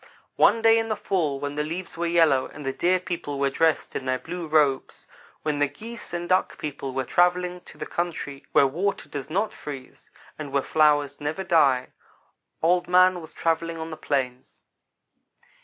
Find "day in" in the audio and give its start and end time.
0.63-0.87